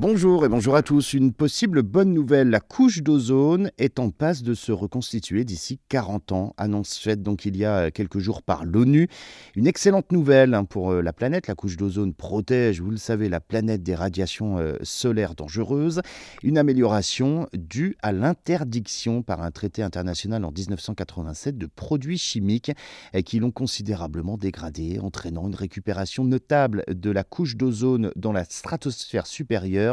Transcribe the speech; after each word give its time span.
Bonjour 0.00 0.44
et 0.44 0.48
bonjour 0.48 0.76
à 0.76 0.84
tous. 0.84 1.12
Une 1.12 1.32
possible 1.32 1.82
bonne 1.82 2.14
nouvelle, 2.14 2.50
la 2.50 2.60
couche 2.60 3.02
d'ozone 3.02 3.72
est 3.78 3.98
en 3.98 4.10
passe 4.10 4.44
de 4.44 4.54
se 4.54 4.70
reconstituer 4.70 5.42
d'ici 5.42 5.80
40 5.88 6.30
ans, 6.30 6.54
annonce 6.56 6.96
faite 6.96 7.20
donc 7.20 7.44
il 7.44 7.56
y 7.56 7.64
a 7.64 7.90
quelques 7.90 8.20
jours 8.20 8.44
par 8.44 8.64
l'ONU. 8.64 9.08
Une 9.56 9.66
excellente 9.66 10.12
nouvelle 10.12 10.54
hein, 10.54 10.62
pour 10.62 10.92
euh, 10.92 11.02
la 11.02 11.12
planète. 11.12 11.48
La 11.48 11.56
couche 11.56 11.76
d'ozone 11.76 12.14
protège, 12.14 12.80
vous 12.80 12.92
le 12.92 12.96
savez, 12.96 13.28
la 13.28 13.40
planète 13.40 13.82
des 13.82 13.96
radiations 13.96 14.58
euh, 14.58 14.76
solaires 14.82 15.34
dangereuses. 15.34 16.00
Une 16.44 16.58
amélioration 16.58 17.48
due 17.52 17.96
à 18.00 18.12
l'interdiction 18.12 19.22
par 19.24 19.42
un 19.42 19.50
traité 19.50 19.82
international 19.82 20.44
en 20.44 20.52
1987 20.52 21.58
de 21.58 21.66
produits 21.66 22.18
chimiques 22.18 22.70
euh, 23.16 23.22
qui 23.22 23.40
l'ont 23.40 23.50
considérablement 23.50 24.36
dégradé, 24.36 25.00
entraînant 25.00 25.48
une 25.48 25.56
récupération 25.56 26.22
notable 26.22 26.84
de 26.86 27.10
la 27.10 27.24
couche 27.24 27.56
d'ozone 27.56 28.12
dans 28.14 28.30
la 28.30 28.44
stratosphère 28.44 29.26
supérieure 29.26 29.87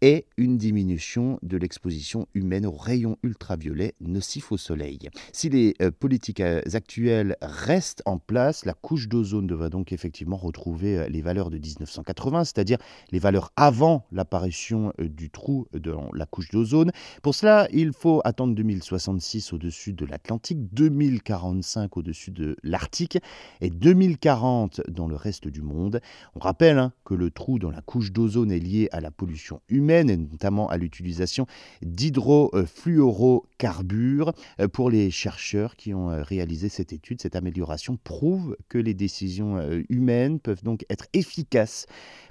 et 0.00 0.26
une 0.36 0.56
diminution 0.56 1.38
de 1.42 1.56
l'exposition 1.56 2.26
humaine 2.34 2.66
aux 2.66 2.76
rayons 2.76 3.16
ultraviolets 3.22 3.94
nocifs 4.00 4.52
au 4.52 4.56
Soleil. 4.56 5.08
Si 5.32 5.48
les 5.48 5.74
euh, 5.80 5.90
politiques 5.90 6.40
euh, 6.40 6.60
actuelles 6.72 7.36
restent 7.42 8.02
en 8.06 8.18
place, 8.18 8.64
la 8.64 8.74
couche 8.74 9.08
d'ozone 9.08 9.46
devra 9.46 9.68
donc 9.68 9.92
effectivement 9.92 10.36
retrouver 10.36 10.98
euh, 10.98 11.08
les 11.08 11.22
valeurs 11.22 11.50
de 11.50 11.58
1980, 11.58 12.44
c'est-à-dire 12.44 12.78
les 13.10 13.18
valeurs 13.18 13.52
avant 13.56 14.06
l'apparition 14.12 14.92
du 14.98 15.30
trou 15.30 15.66
dans 15.72 16.10
la 16.14 16.26
couche 16.26 16.50
d'ozone. 16.50 16.90
Pour 17.22 17.34
cela, 17.34 17.68
il 17.72 17.92
faut 17.92 18.20
attendre 18.24 18.54
2066 18.54 19.52
au-dessus 19.52 19.92
de 19.92 20.06
l'Atlantique, 20.06 20.72
2045 20.72 21.96
au-dessus 21.96 22.30
de 22.30 22.56
l'Arctique 22.62 23.18
et 23.60 23.70
2040 23.70 24.82
dans 24.88 25.06
le 25.06 25.16
reste 25.16 25.48
du 25.48 25.62
monde. 25.62 26.00
On 26.34 26.40
rappelle 26.40 26.78
hein, 26.78 26.92
que 27.04 27.14
le 27.14 27.30
trou 27.30 27.58
dans 27.58 27.70
la 27.70 27.82
couche 27.82 28.12
d'ozone 28.12 28.52
est 28.52 28.58
lié 28.58 28.88
à 28.92 29.00
la 29.00 29.10
pollution 29.10 29.31
humaine, 29.68 30.10
et 30.10 30.16
notamment 30.16 30.68
à 30.68 30.76
l'utilisation 30.76 31.46
d'hydrofluorocarbures. 31.82 34.32
Euh, 34.60 34.68
pour 34.68 34.90
les 34.90 35.10
chercheurs 35.10 35.76
qui 35.76 35.94
ont 35.94 36.10
euh, 36.10 36.22
réalisé 36.22 36.68
cette 36.68 36.92
étude, 36.92 37.20
cette 37.20 37.36
amélioration 37.36 37.98
prouve 38.02 38.56
que 38.68 38.78
les 38.78 38.94
décisions 38.94 39.56
euh, 39.56 39.82
humaines 39.88 40.40
peuvent 40.40 40.62
donc 40.62 40.84
être 40.90 41.06
efficaces 41.12 41.86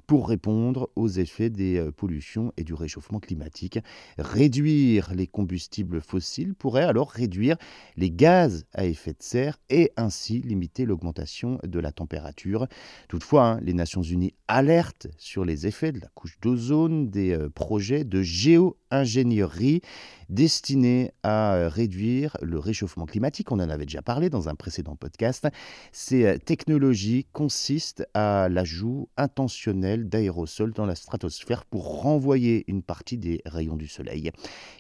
pour 0.07 0.27
répondre 0.27 0.89
aux 0.95 1.07
effets 1.07 1.49
des 1.49 1.89
pollutions 1.95 2.51
et 2.57 2.65
du 2.65 2.73
réchauffement 2.73 3.19
climatique. 3.19 3.79
Réduire 4.17 5.13
les 5.13 5.27
combustibles 5.27 6.01
fossiles 6.01 6.53
pourrait 6.53 6.83
alors 6.83 7.11
réduire 7.11 7.55
les 7.95 8.11
gaz 8.11 8.65
à 8.73 8.85
effet 8.85 9.11
de 9.11 9.21
serre 9.21 9.57
et 9.69 9.91
ainsi 9.95 10.39
limiter 10.39 10.85
l'augmentation 10.85 11.59
de 11.63 11.79
la 11.79 11.93
température. 11.93 12.67
Toutefois, 13.07 13.47
hein, 13.47 13.59
les 13.61 13.73
Nations 13.73 14.01
Unies 14.01 14.33
alertent 14.47 15.07
sur 15.17 15.45
les 15.45 15.67
effets 15.67 15.93
de 15.93 15.99
la 15.99 16.09
couche 16.13 16.39
d'ozone 16.41 16.90
des 16.91 17.31
euh, 17.31 17.49
projets 17.49 18.03
de 18.03 18.21
géo-ingénierie 18.21 19.81
destinés 20.29 21.11
à 21.23 21.55
euh, 21.55 21.69
réduire 21.69 22.37
le 22.41 22.59
réchauffement 22.59 23.05
climatique. 23.05 23.51
On 23.51 23.59
en 23.59 23.69
avait 23.69 23.85
déjà 23.85 24.01
parlé 24.01 24.29
dans 24.29 24.49
un 24.49 24.55
précédent 24.55 24.95
podcast. 24.95 25.47
Ces 25.91 26.25
euh, 26.25 26.37
technologies 26.37 27.25
consistent 27.33 28.05
à 28.13 28.49
l'ajout 28.49 29.09
intentionnel 29.17 30.09
d'aérosols 30.09 30.73
dans 30.73 30.85
la 30.85 30.95
stratosphère 30.95 31.65
pour 31.65 32.01
renvoyer 32.01 32.63
une 32.67 32.83
partie 32.83 33.17
des 33.17 33.41
rayons 33.45 33.77
du 33.77 33.87
Soleil. 33.87 34.31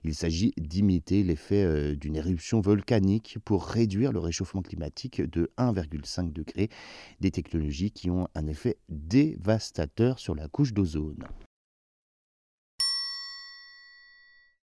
Il 0.03 0.15
s'agit 0.15 0.53
d'imiter 0.57 1.23
l'effet 1.23 1.95
d'une 1.95 2.15
éruption 2.15 2.61
volcanique 2.61 3.37
pour 3.45 3.65
réduire 3.65 4.11
le 4.11 4.19
réchauffement 4.19 4.61
climatique 4.61 5.21
de 5.21 5.51
1,5 5.57 6.31
degré. 6.31 6.69
Des 7.19 7.31
technologies 7.31 7.91
qui 7.91 8.09
ont 8.09 8.27
un 8.35 8.47
effet 8.47 8.77
dévastateur 8.89 10.19
sur 10.19 10.35
la 10.35 10.47
couche 10.47 10.73
d'ozone. 10.73 11.27